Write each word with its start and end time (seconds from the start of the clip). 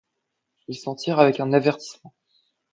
Il 0.67 0.73
s'en 0.79 0.95
tire 0.95 1.19
avec 1.19 1.39
un 1.39 1.53
avertissement. 1.53 2.15